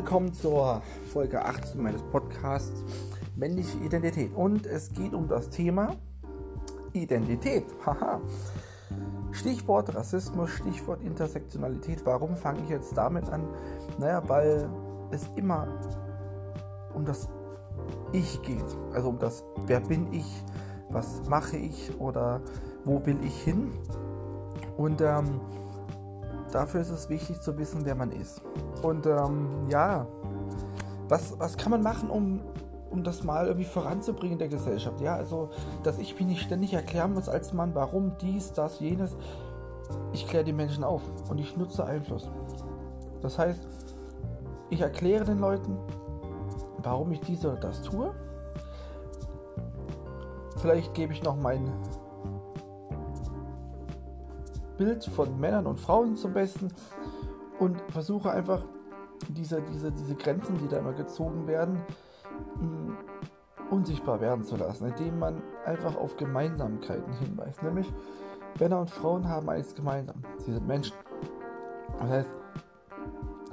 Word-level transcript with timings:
willkommen 0.00 0.32
zur 0.32 0.80
Folge 1.12 1.44
18 1.44 1.78
meines 1.78 2.00
Podcasts 2.04 2.82
Männliche 3.36 3.76
Identität. 3.84 4.34
Und 4.34 4.64
es 4.64 4.90
geht 4.94 5.12
um 5.12 5.28
das 5.28 5.50
Thema 5.50 5.94
Identität. 6.94 7.66
Haha. 7.84 8.18
Stichwort 9.30 9.94
Rassismus, 9.94 10.48
Stichwort 10.52 11.02
Intersektionalität. 11.02 12.00
Warum 12.06 12.34
fange 12.34 12.62
ich 12.62 12.70
jetzt 12.70 12.96
damit 12.96 13.28
an? 13.28 13.46
Naja, 13.98 14.22
weil 14.26 14.70
es 15.10 15.28
immer 15.36 15.68
um 16.94 17.04
das 17.04 17.28
Ich 18.12 18.40
geht. 18.40 18.64
Also 18.94 19.10
um 19.10 19.18
das 19.18 19.44
Wer 19.66 19.80
bin 19.80 20.10
ich, 20.14 20.42
was 20.88 21.28
mache 21.28 21.58
ich 21.58 21.92
oder 22.00 22.40
wo 22.86 23.04
will 23.04 23.18
ich 23.22 23.38
hin. 23.42 23.70
Und 24.78 25.02
ähm, 25.02 25.42
dafür 26.50 26.80
ist 26.80 26.90
es 26.90 27.08
wichtig 27.08 27.40
zu 27.40 27.56
wissen, 27.58 27.84
wer 27.84 27.94
man 27.94 28.12
ist. 28.12 28.42
Und 28.82 29.06
ähm, 29.06 29.48
ja, 29.68 30.06
was, 31.08 31.38
was 31.38 31.56
kann 31.56 31.70
man 31.70 31.82
machen, 31.82 32.10
um, 32.10 32.40
um 32.90 33.02
das 33.02 33.24
mal 33.24 33.46
irgendwie 33.46 33.66
voranzubringen 33.66 34.34
in 34.34 34.38
der 34.38 34.48
Gesellschaft? 34.48 35.00
Ja, 35.00 35.14
also, 35.16 35.50
dass 35.82 35.98
ich 35.98 36.14
mich 36.18 36.26
nicht 36.26 36.42
ständig 36.42 36.72
erklären 36.74 37.14
muss 37.14 37.28
als 37.28 37.52
Mann, 37.52 37.74
warum 37.74 38.12
dies, 38.20 38.52
das, 38.52 38.80
jenes. 38.80 39.16
Ich 40.12 40.26
kläre 40.28 40.44
die 40.44 40.52
Menschen 40.52 40.84
auf 40.84 41.02
und 41.28 41.38
ich 41.38 41.56
nutze 41.56 41.84
Einfluss. 41.84 42.30
Das 43.22 43.38
heißt, 43.38 43.60
ich 44.70 44.80
erkläre 44.80 45.24
den 45.24 45.38
Leuten, 45.38 45.76
warum 46.78 47.10
ich 47.12 47.20
dies 47.20 47.44
oder 47.44 47.56
das 47.56 47.82
tue. 47.82 48.14
Vielleicht 50.58 50.94
gebe 50.94 51.12
ich 51.12 51.22
noch 51.22 51.36
mein 51.36 51.72
Bild 54.80 55.04
von 55.04 55.38
Männern 55.38 55.66
und 55.66 55.78
Frauen 55.78 56.16
zum 56.16 56.32
Besten 56.32 56.68
und 57.58 57.78
versuche 57.90 58.30
einfach 58.30 58.62
diese, 59.28 59.60
diese, 59.60 59.92
diese 59.92 60.14
Grenzen, 60.14 60.56
die 60.56 60.68
da 60.68 60.78
immer 60.78 60.94
gezogen 60.94 61.46
werden, 61.46 61.82
mh, 62.58 62.96
unsichtbar 63.70 64.22
werden 64.22 64.42
zu 64.42 64.56
lassen, 64.56 64.86
indem 64.86 65.18
man 65.18 65.42
einfach 65.66 65.96
auf 65.96 66.16
Gemeinsamkeiten 66.16 67.12
hinweist. 67.12 67.62
Nämlich, 67.62 67.92
Männer 68.58 68.80
und 68.80 68.88
Frauen 68.88 69.28
haben 69.28 69.50
eins 69.50 69.74
gemeinsam. 69.74 70.22
Sie 70.38 70.52
sind 70.52 70.66
Menschen. 70.66 70.96
Das 71.98 72.08
heißt, 72.08 72.30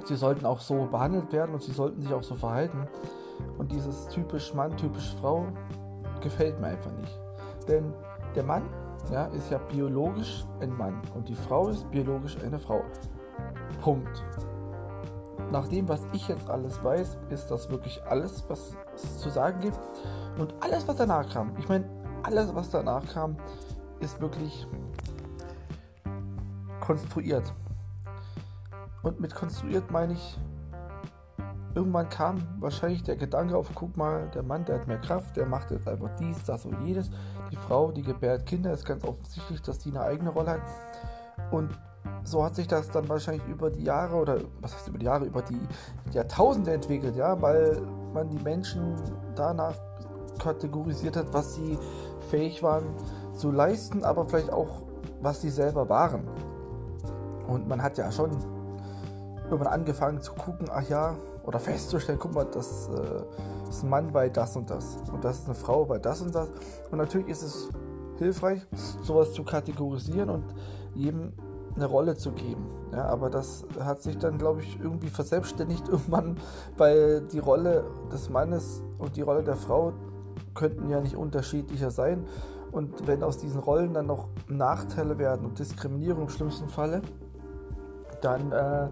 sie 0.06 0.16
sollten 0.16 0.46
auch 0.46 0.60
so 0.60 0.86
behandelt 0.86 1.30
werden 1.30 1.52
und 1.52 1.62
sie 1.62 1.72
sollten 1.72 2.00
sich 2.00 2.14
auch 2.14 2.22
so 2.22 2.36
verhalten. 2.36 2.88
Und 3.58 3.70
dieses 3.70 4.08
typisch 4.08 4.54
Mann, 4.54 4.74
typisch 4.78 5.14
Frau 5.20 5.46
gefällt 6.22 6.58
mir 6.58 6.68
einfach 6.68 6.92
nicht. 6.92 7.20
Denn 7.68 7.92
der 8.34 8.44
Mann 8.44 8.62
ja, 9.10 9.26
ist 9.26 9.50
ja 9.50 9.58
biologisch 9.58 10.44
ein 10.60 10.76
Mann 10.76 11.00
und 11.14 11.28
die 11.28 11.34
Frau 11.34 11.68
ist 11.68 11.90
biologisch 11.90 12.36
eine 12.44 12.58
Frau. 12.58 12.82
Punkt. 13.80 14.24
Nach 15.50 15.66
dem, 15.68 15.88
was 15.88 16.06
ich 16.12 16.28
jetzt 16.28 16.50
alles 16.50 16.82
weiß, 16.82 17.18
ist 17.30 17.46
das 17.50 17.70
wirklich 17.70 18.02
alles, 18.04 18.44
was 18.48 18.76
es 18.94 19.18
zu 19.18 19.30
sagen 19.30 19.60
gibt. 19.60 19.78
Und 20.38 20.54
alles, 20.60 20.86
was 20.86 20.96
danach 20.96 21.32
kam, 21.32 21.52
ich 21.58 21.68
meine, 21.68 21.88
alles, 22.22 22.54
was 22.54 22.70
danach 22.70 23.06
kam, 23.12 23.36
ist 24.00 24.20
wirklich 24.20 24.66
konstruiert. 26.80 27.54
Und 29.02 29.20
mit 29.20 29.34
konstruiert 29.34 29.90
meine 29.90 30.14
ich, 30.14 30.38
irgendwann 31.74 32.08
kam 32.08 32.42
wahrscheinlich 32.60 33.02
der 33.02 33.16
Gedanke 33.16 33.56
auf, 33.56 33.70
guck 33.74 33.96
mal, 33.96 34.28
der 34.34 34.42
Mann, 34.42 34.64
der 34.64 34.76
hat 34.80 34.86
mehr 34.86 34.98
Kraft, 34.98 35.36
der 35.36 35.46
macht 35.46 35.70
jetzt 35.70 35.86
einfach 35.86 36.10
dies, 36.18 36.44
das 36.44 36.64
und 36.64 36.80
jenes. 36.84 37.10
Die 37.50 37.56
Frau, 37.56 37.92
die 37.92 38.02
gebärt 38.02 38.46
Kinder, 38.46 38.72
ist 38.72 38.84
ganz 38.84 39.04
offensichtlich, 39.04 39.62
dass 39.62 39.78
die 39.78 39.90
eine 39.90 40.02
eigene 40.02 40.30
Rolle 40.30 40.52
hat. 40.52 40.60
Und 41.50 41.70
so 42.24 42.44
hat 42.44 42.54
sich 42.54 42.66
das 42.66 42.90
dann 42.90 43.08
wahrscheinlich 43.08 43.46
über 43.46 43.70
die 43.70 43.84
Jahre 43.84 44.16
oder 44.16 44.38
was 44.60 44.74
heißt 44.74 44.88
über 44.88 44.98
die 44.98 45.06
Jahre, 45.06 45.24
über 45.24 45.42
die 45.42 45.60
Jahrtausende 46.12 46.72
entwickelt, 46.72 47.16
ja, 47.16 47.40
weil 47.40 47.80
man 48.12 48.28
die 48.28 48.38
Menschen 48.42 48.94
danach 49.34 49.74
kategorisiert 50.38 51.16
hat, 51.16 51.32
was 51.32 51.54
sie 51.54 51.78
fähig 52.30 52.62
waren 52.62 52.84
zu 53.34 53.50
leisten, 53.50 54.04
aber 54.04 54.26
vielleicht 54.26 54.52
auch, 54.52 54.82
was 55.20 55.40
sie 55.40 55.50
selber 55.50 55.88
waren. 55.88 56.22
Und 57.46 57.68
man 57.68 57.82
hat 57.82 57.96
ja 57.98 58.10
schon 58.12 58.30
irgendwann 59.44 59.72
angefangen 59.72 60.20
zu 60.20 60.32
gucken, 60.34 60.68
ach 60.70 60.86
ja, 60.88 61.16
oder 61.48 61.58
festzustellen, 61.58 62.18
guck 62.20 62.34
mal, 62.34 62.44
das 62.44 62.90
äh, 62.90 63.70
ist 63.70 63.82
ein 63.82 63.88
Mann 63.88 64.12
bei 64.12 64.28
das 64.28 64.54
und 64.54 64.68
das 64.68 64.98
und 65.10 65.24
das 65.24 65.38
ist 65.38 65.46
eine 65.46 65.54
Frau 65.54 65.86
bei 65.86 65.98
das 65.98 66.20
und 66.20 66.34
das. 66.34 66.50
Und 66.90 66.98
natürlich 66.98 67.28
ist 67.28 67.42
es 67.42 67.70
hilfreich, 68.18 68.60
sowas 69.02 69.32
zu 69.32 69.44
kategorisieren 69.44 70.28
und 70.28 70.44
jedem 70.94 71.32
eine 71.74 71.86
Rolle 71.86 72.16
zu 72.16 72.32
geben. 72.32 72.66
Ja, 72.92 73.06
aber 73.06 73.30
das 73.30 73.64
hat 73.80 74.02
sich 74.02 74.18
dann, 74.18 74.36
glaube 74.36 74.60
ich, 74.60 74.78
irgendwie 74.78 75.08
verselbstständigt 75.08 75.88
irgendwann, 75.88 76.36
weil 76.76 77.22
die 77.22 77.38
Rolle 77.38 77.84
des 78.12 78.28
Mannes 78.28 78.82
und 78.98 79.16
die 79.16 79.22
Rolle 79.22 79.42
der 79.42 79.56
Frau 79.56 79.94
könnten 80.54 80.90
ja 80.90 81.00
nicht 81.00 81.16
unterschiedlicher 81.16 81.90
sein. 81.90 82.26
Und 82.72 83.06
wenn 83.06 83.22
aus 83.22 83.38
diesen 83.38 83.60
Rollen 83.60 83.94
dann 83.94 84.06
noch 84.06 84.28
Nachteile 84.48 85.16
werden 85.16 85.46
und 85.46 85.58
Diskriminierung 85.58 86.24
im 86.24 86.28
schlimmsten 86.28 86.68
Falle, 86.68 87.00
dann 88.20 88.52
äh, 88.52 88.88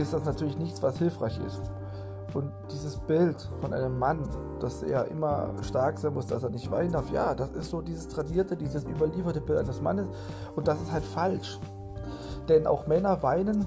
ist 0.00 0.12
das 0.12 0.24
natürlich 0.24 0.58
nichts, 0.58 0.82
was 0.82 0.98
hilfreich 0.98 1.38
ist. 1.46 1.60
Und 2.34 2.52
dieses 2.70 2.96
Bild 2.96 3.50
von 3.60 3.72
einem 3.72 3.98
Mann, 3.98 4.20
dass 4.60 4.82
er 4.82 5.06
immer 5.08 5.50
stark 5.62 5.98
sein 5.98 6.14
muss, 6.14 6.26
dass 6.26 6.42
er 6.42 6.50
nicht 6.50 6.70
weinen 6.70 6.92
darf, 6.92 7.10
ja, 7.10 7.34
das 7.34 7.50
ist 7.50 7.70
so 7.70 7.80
dieses 7.80 8.08
tradierte, 8.08 8.56
dieses 8.56 8.84
überlieferte 8.84 9.40
Bild 9.40 9.58
eines 9.58 9.80
Mannes. 9.80 10.06
Und 10.54 10.68
das 10.68 10.80
ist 10.80 10.92
halt 10.92 11.04
falsch. 11.04 11.58
Denn 12.48 12.66
auch 12.66 12.86
Männer 12.86 13.22
weinen 13.22 13.66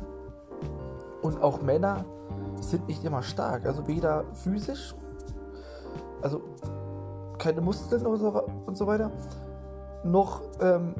und 1.21 1.41
auch 1.41 1.61
Männer 1.61 2.05
sind 2.61 2.87
nicht 2.87 3.03
immer 3.03 3.21
stark. 3.21 3.65
Also 3.65 3.87
weder 3.87 4.23
physisch, 4.33 4.95
also 6.21 6.41
keine 7.37 7.61
Muskeln 7.61 8.05
und 8.05 8.77
so, 8.77 8.87
weiter, 8.87 9.11
noch 10.03 10.41
ähm, 10.61 10.95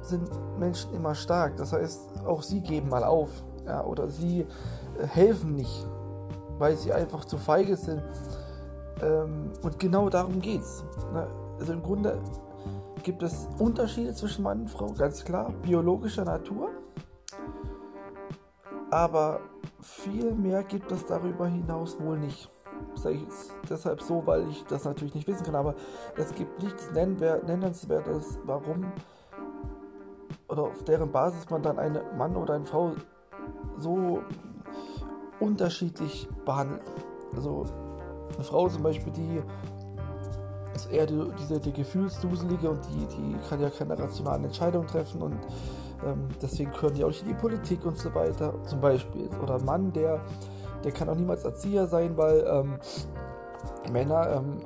sind 0.00 0.28
Menschen 0.58 0.94
immer 0.94 1.14
stark. 1.14 1.56
Das 1.56 1.72
heißt, 1.72 2.24
auch 2.26 2.42
sie 2.42 2.60
geben 2.60 2.88
mal 2.88 3.04
auf 3.04 3.30
ja, 3.68 3.84
oder 3.84 4.08
sie 4.08 4.40
äh, 4.40 5.06
helfen 5.06 5.54
nicht, 5.54 5.86
weil 6.58 6.76
sie 6.76 6.92
einfach 6.92 7.24
zu 7.24 7.36
feige 7.36 7.76
sind. 7.76 8.02
Ähm, 9.02 9.52
und 9.62 9.78
genau 9.78 10.08
darum 10.08 10.40
geht's. 10.40 10.84
Ne? 11.12 11.28
Also 11.58 11.72
im 11.72 11.82
Grunde 11.82 12.18
gibt 13.02 13.22
es 13.22 13.48
Unterschiede 13.58 14.14
zwischen 14.14 14.42
Mann 14.42 14.62
und 14.62 14.70
Frau, 14.70 14.86
ganz 14.92 15.24
klar, 15.24 15.52
biologischer 15.62 16.24
Natur. 16.24 16.70
Aber 18.90 19.40
viel 19.80 20.32
mehr 20.32 20.64
gibt 20.64 20.90
es 20.90 21.04
darüber 21.06 21.46
hinaus 21.46 22.00
wohl 22.00 22.18
nicht. 22.18 22.50
Sage 22.94 23.16
ich 23.16 23.22
jetzt 23.22 23.52
deshalb 23.68 24.02
so, 24.02 24.26
weil 24.26 24.48
ich 24.48 24.64
das 24.64 24.84
natürlich 24.84 25.14
nicht 25.14 25.26
wissen 25.28 25.44
kann, 25.44 25.54
aber 25.54 25.74
es 26.16 26.34
gibt 26.34 26.62
nichts 26.62 26.90
Nennenswertes, 26.92 28.38
warum 28.44 28.92
oder 30.48 30.62
auf 30.62 30.82
deren 30.84 31.12
Basis 31.12 31.48
man 31.50 31.62
dann 31.62 31.78
einen 31.78 32.00
Mann 32.16 32.36
oder 32.36 32.54
eine 32.54 32.64
Frau 32.64 32.92
so 33.78 34.22
unterschiedlich 35.40 36.28
behandelt. 36.44 36.82
Also 37.34 37.64
eine 38.34 38.44
Frau 38.44 38.68
zum 38.68 38.82
Beispiel, 38.82 39.12
die 39.12 39.42
ist 40.74 40.90
eher 40.90 41.06
die, 41.06 41.20
diese 41.38 41.60
die 41.60 41.72
Gefühlsduselige 41.72 42.70
und 42.70 42.80
die, 42.88 43.06
die 43.06 43.36
kann 43.48 43.60
ja 43.60 43.70
keine 43.70 43.98
rationalen 43.98 44.44
Entscheidungen 44.44 44.86
treffen 44.86 45.22
und 45.22 45.38
ähm, 46.04 46.28
deswegen 46.40 46.70
können 46.72 46.94
die 46.94 47.04
auch 47.04 47.08
nicht 47.08 47.22
in 47.22 47.28
die 47.28 47.34
Politik 47.34 47.84
und 47.84 47.96
so 47.98 48.14
weiter 48.14 48.54
zum 48.64 48.80
Beispiel. 48.80 49.28
Oder 49.42 49.56
ein 49.56 49.64
Mann, 49.64 49.92
der, 49.92 50.20
der 50.84 50.92
kann 50.92 51.08
auch 51.08 51.16
niemals 51.16 51.44
Erzieher 51.44 51.86
sein, 51.86 52.16
weil 52.16 52.44
ähm, 52.46 52.78
Männer 53.92 54.30
ähm, 54.36 54.58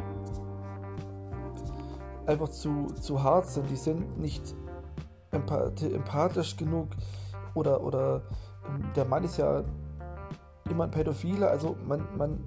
einfach 2.26 2.48
zu, 2.48 2.86
zu 3.00 3.22
hart 3.22 3.46
sind. 3.48 3.70
Die 3.70 3.76
sind 3.76 4.18
nicht 4.18 4.54
empathisch 5.30 6.56
genug 6.56 6.88
oder, 7.54 7.82
oder 7.82 8.22
der 8.96 9.04
Mann 9.04 9.24
ist 9.24 9.36
ja 9.36 9.62
immer 10.70 10.84
ein 10.84 10.90
Pädophiler, 10.90 11.50
also 11.50 11.76
man, 11.86 12.06
man 12.16 12.38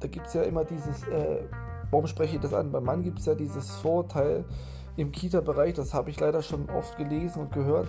da 0.00 0.08
gibt 0.08 0.26
es 0.26 0.34
ja 0.34 0.42
immer 0.42 0.64
dieses, 0.64 1.06
äh, 1.08 1.42
warum 1.90 2.06
spreche 2.06 2.36
ich 2.36 2.42
das 2.42 2.54
an? 2.54 2.70
Beim 2.70 2.84
Mann 2.84 3.02
gibt 3.02 3.18
es 3.18 3.26
ja 3.26 3.34
dieses 3.34 3.70
Vorteil 3.76 4.44
im 4.96 5.12
Kita-Bereich, 5.12 5.74
das 5.74 5.94
habe 5.94 6.10
ich 6.10 6.18
leider 6.18 6.42
schon 6.42 6.68
oft 6.70 6.96
gelesen 6.96 7.42
und 7.42 7.52
gehört, 7.52 7.88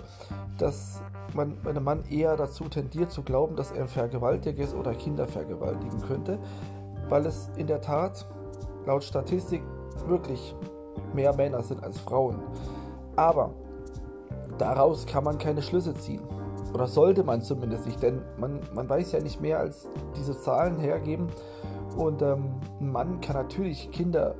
dass 0.58 1.02
man 1.34 1.56
einem 1.66 1.84
Mann 1.84 2.04
eher 2.08 2.36
dazu 2.36 2.64
tendiert 2.68 3.10
zu 3.10 3.22
glauben, 3.22 3.56
dass 3.56 3.72
er 3.72 3.82
ein 3.82 3.88
Vergewaltiger 3.88 4.62
ist 4.62 4.74
oder 4.74 4.94
Kinder 4.94 5.26
vergewaltigen 5.26 6.00
könnte, 6.02 6.38
weil 7.08 7.26
es 7.26 7.50
in 7.56 7.66
der 7.66 7.80
Tat 7.80 8.26
laut 8.86 9.04
Statistik 9.04 9.62
wirklich 10.06 10.54
mehr 11.12 11.34
Männer 11.34 11.62
sind 11.62 11.82
als 11.82 11.98
Frauen. 11.98 12.40
Aber 13.16 13.50
daraus 14.58 15.06
kann 15.06 15.24
man 15.24 15.38
keine 15.38 15.62
Schlüsse 15.62 15.94
ziehen. 15.94 16.22
Oder 16.72 16.86
sollte 16.86 17.24
man 17.24 17.42
zumindest 17.42 17.86
nicht, 17.86 18.02
denn 18.02 18.22
man, 18.38 18.60
man 18.74 18.88
weiß 18.88 19.12
ja 19.12 19.20
nicht 19.20 19.40
mehr, 19.40 19.58
als 19.58 19.88
diese 20.16 20.38
Zahlen 20.38 20.78
hergeben. 20.78 21.28
Und 21.96 22.22
ähm, 22.22 22.60
ein 22.80 22.92
Mann 22.92 23.20
kann 23.20 23.36
natürlich 23.36 23.90
Kinder 23.90 24.34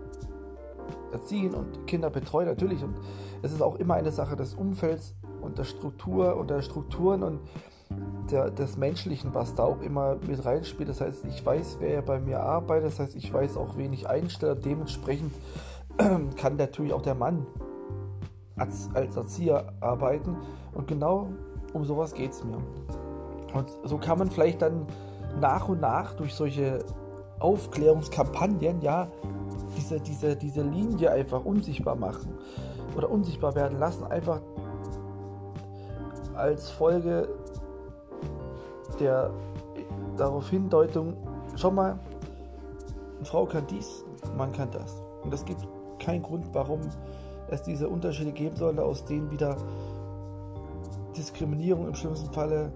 erziehen 1.13 1.55
und 1.55 1.87
Kinder 1.87 2.11
betreuen, 2.11 2.47
natürlich. 2.47 2.83
Und 2.85 2.95
es 3.43 3.53
ist 3.53 3.63
auch 3.63 3.77
immer 3.77 3.95
eine 3.95 4.13
Sache 4.13 4.37
des 4.37 4.55
Umfelds 4.55 5.15
und 5.41 5.59
der 5.59 5.65
Struktur 5.65 6.37
und 6.37 6.51
der 6.51 6.63
Strukturen. 6.63 7.23
Und 7.23 7.41
der, 8.31 8.51
des 8.51 8.77
Menschlichen, 8.77 9.35
was 9.35 9.55
da 9.55 9.65
auch 9.65 9.81
immer 9.81 10.17
mit 10.27 10.45
reinspielt. 10.45 10.89
Das 10.89 11.01
heißt, 11.01 11.25
ich 11.25 11.45
weiß, 11.45 11.79
wer 11.81 12.03
bei 12.03 12.21
mir 12.21 12.41
arbeitet, 12.41 12.87
das 12.87 12.99
heißt, 13.01 13.17
ich 13.17 13.33
weiß 13.33 13.57
auch, 13.57 13.77
wen 13.77 13.93
ich 13.93 14.09
einstelle. 14.09 14.57
Dementsprechend 14.57 15.35
kann 16.37 16.57
natürlich 16.57 16.93
auch 16.93 17.03
der 17.03 17.15
Mann 17.15 17.47
als, 18.57 18.89
als 18.95 19.17
Erzieher 19.17 19.73
arbeiten. 19.81 20.37
Und 20.73 20.87
genau 20.87 21.29
um 21.73 21.85
sowas 21.85 22.15
geht 22.15 22.33
es 22.33 22.45
mir. 22.45 22.59
Und 23.55 23.69
so 23.85 23.99
kann 23.99 24.19
man 24.19 24.31
vielleicht 24.31 24.63
dann 24.63 24.87
nach 25.41 25.69
und 25.69 25.81
nach 25.81 26.15
durch 26.15 26.35
solche 26.35 26.85
Aufklärungskampagnen 27.39 28.81
ja 28.81 29.09
diese, 29.77 30.01
diese, 30.01 30.37
diese 30.37 30.63
Linie 30.63 31.11
einfach 31.11 31.45
unsichtbar 31.45 31.97
machen 31.97 32.35
oder 32.97 33.11
unsichtbar 33.11 33.55
werden 33.55 33.79
lassen, 33.79 34.05
einfach 34.05 34.41
als 36.35 36.71
Folge 36.71 37.29
der 38.99 39.31
darauf 40.17 40.51
Hindeutung, 40.51 41.17
schon 41.57 41.75
mal, 41.75 41.99
eine 43.17 43.25
Frau 43.25 43.47
kann 43.47 43.67
dies, 43.69 44.05
man 44.37 44.53
kann 44.53 44.71
das. 44.71 45.03
Und 45.23 45.33
es 45.33 45.45
gibt 45.45 45.67
keinen 45.99 46.23
Grund, 46.23 46.47
warum 46.53 46.81
es 47.49 47.63
diese 47.63 47.89
Unterschiede 47.89 48.33
geben 48.33 48.57
sollte, 48.57 48.85
aus 48.85 49.05
denen 49.05 49.31
wieder 49.31 49.57
Diskriminierung 51.21 51.87
im 51.87 51.95
schlimmsten 51.95 52.33
Falle 52.33 52.73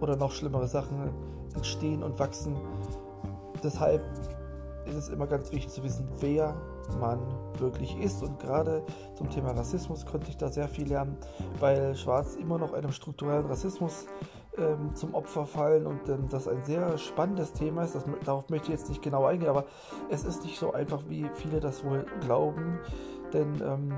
oder 0.00 0.16
noch 0.16 0.32
schlimmere 0.32 0.66
Sachen 0.66 1.10
entstehen 1.54 2.02
und 2.02 2.18
wachsen. 2.18 2.56
Deshalb 3.62 4.02
ist 4.86 4.94
es 4.96 5.08
immer 5.08 5.26
ganz 5.26 5.52
wichtig 5.52 5.72
zu 5.72 5.82
wissen, 5.82 6.08
wer 6.20 6.54
man 7.00 7.20
wirklich 7.58 7.96
ist. 7.98 8.22
Und 8.22 8.38
gerade 8.38 8.84
zum 9.14 9.30
Thema 9.30 9.52
Rassismus 9.52 10.04
konnte 10.04 10.28
ich 10.30 10.36
da 10.36 10.48
sehr 10.48 10.68
viel 10.68 10.88
lernen, 10.88 11.16
weil 11.60 11.94
Schwarz 11.96 12.36
immer 12.36 12.58
noch 12.58 12.72
einem 12.72 12.92
strukturellen 12.92 13.46
Rassismus 13.46 14.06
ähm, 14.58 14.94
zum 14.94 15.14
Opfer 15.14 15.44
fallen 15.44 15.86
und 15.86 16.08
ähm, 16.08 16.28
das 16.30 16.48
ein 16.48 16.62
sehr 16.62 16.98
spannendes 16.98 17.52
Thema 17.52 17.84
ist. 17.84 17.94
Das, 17.94 18.04
darauf 18.24 18.48
möchte 18.48 18.66
ich 18.72 18.78
jetzt 18.78 18.88
nicht 18.88 19.02
genau 19.02 19.24
eingehen, 19.24 19.48
aber 19.48 19.64
es 20.10 20.24
ist 20.24 20.44
nicht 20.44 20.58
so 20.58 20.72
einfach, 20.72 21.02
wie 21.08 21.28
viele 21.34 21.60
das 21.60 21.84
wohl 21.84 22.06
glauben, 22.20 22.78
denn 23.32 23.60
ähm, 23.62 23.92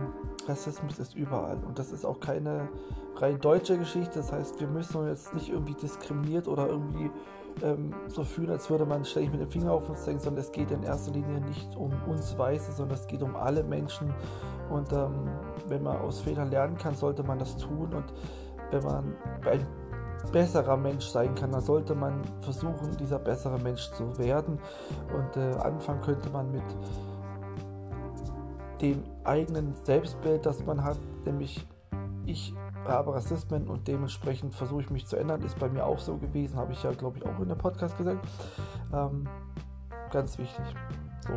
Rassismus 0.47 0.99
ist 0.99 1.15
überall 1.15 1.59
und 1.67 1.79
das 1.79 1.93
ist 1.93 2.05
auch 2.05 2.21
keine 2.21 2.69
rein 3.17 3.41
deutsche 3.41 3.79
Geschichte. 3.79 4.19
Das 4.19 4.33
heißt, 4.33 4.61
wir 4.61 4.69
müssen 4.69 4.97
uns 4.97 5.09
jetzt 5.09 5.35
nicht 5.35 5.51
irgendwie 5.51 5.75
diskriminiert 5.75 6.49
oder 6.49 6.69
irgendwie 6.69 7.11
ähm, 7.63 7.93
so 8.09 8.25
fühlen, 8.25 8.51
als 8.51 8.71
würde 8.71 8.87
man 8.87 9.05
ständig 9.05 9.33
mit 9.33 9.41
dem 9.41 9.51
Finger 9.51 9.73
auf 9.73 9.89
uns 9.89 10.05
zeigen, 10.05 10.19
sondern 10.19 10.45
es 10.45 10.53
geht 10.53 10.71
in 10.71 10.83
erster 10.83 11.13
Linie 11.13 11.41
nicht 11.41 11.77
um 11.77 11.93
uns 12.07 12.37
Weiße, 12.39 12.73
sondern 12.73 12.99
es 12.99 13.07
geht 13.07 13.23
um 13.23 13.37
alle 13.37 13.63
Menschen. 13.63 14.13
Und 14.71 14.93
ähm, 14.93 15.29
wenn 15.69 15.83
man 15.83 15.99
aus 15.99 16.21
Fehlern 16.21 16.51
lernen 16.51 16.77
kann, 16.77 16.95
sollte 16.95 17.23
man 17.23 17.39
das 17.39 17.57
tun. 17.57 17.93
Und 17.95 18.05
wenn 18.71 18.85
man 18.85 19.17
ein 19.51 19.67
besserer 20.33 20.77
Mensch 20.77 21.07
sein 21.07 21.35
kann, 21.35 21.53
dann 21.53 21.63
sollte 21.63 21.95
man 21.95 22.23
versuchen, 22.43 22.97
dieser 22.99 23.19
bessere 23.19 23.59
Mensch 23.59 23.91
zu 23.93 24.17
werden. 24.19 24.59
Und 25.17 25.37
äh, 25.37 25.57
anfangen 25.59 26.01
könnte 26.03 26.31
man 26.31 26.51
mit 26.53 26.65
dem 28.81 29.03
eigenen 29.25 29.75
Selbstbild, 29.85 30.47
das 30.47 30.65
man 30.65 30.85
hat, 30.85 30.99
nämlich 31.25 31.67
ich 32.27 32.55
habe 32.87 33.15
Rassismen 33.15 33.69
und 33.69 33.89
dementsprechend 33.89 34.55
versuche 34.55 34.83
ich 34.83 34.91
mich 34.91 35.07
zu 35.07 35.17
ändern. 35.17 35.43
Ist 35.43 35.59
bei 35.59 35.69
mir 35.69 35.85
auch 35.85 35.99
so 35.99 36.17
gewesen, 36.17 36.57
habe 36.57 36.73
ich 36.73 36.83
ja, 36.83 36.93
glaube 36.93 37.19
ich, 37.19 37.27
auch 37.27 37.41
in 37.41 37.49
der 37.49 37.55
Podcast 37.55 37.97
gesagt. 37.97 38.27
Ähm, 38.93 39.27
ganz 40.11 40.39
wichtig. 40.39 40.65
So. 41.27 41.33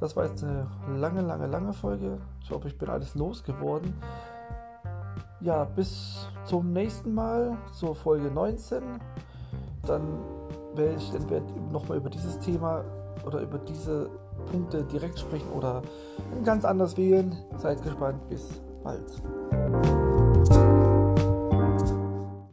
Das 0.00 0.14
war 0.16 0.26
jetzt 0.26 0.44
eine 0.44 0.66
lange, 0.88 1.22
lange, 1.22 1.46
lange 1.46 1.72
Folge. 1.72 2.18
Ich 2.40 2.50
hoffe, 2.50 2.68
ich 2.68 2.78
bin 2.78 2.88
alles 2.88 3.14
losgeworden. 3.14 3.94
Ja, 5.40 5.64
bis 5.64 6.28
zum 6.44 6.72
nächsten 6.72 7.14
Mal, 7.14 7.56
zur 7.72 7.94
Folge 7.94 8.30
19. 8.30 8.82
Dann 9.86 10.02
werde 10.74 10.94
ich 10.94 11.10
dann 11.10 11.28
werd 11.30 11.72
nochmal 11.72 11.98
über 11.98 12.10
dieses 12.10 12.38
Thema 12.38 12.84
oder 13.28 13.42
über 13.42 13.58
diese 13.58 14.10
Punkte 14.50 14.82
direkt 14.84 15.18
sprechen 15.18 15.50
oder 15.52 15.82
ganz 16.44 16.64
anders 16.64 16.96
wählen. 16.96 17.36
Seid 17.58 17.82
gespannt. 17.82 18.28
Bis 18.28 18.60
bald. 18.82 20.07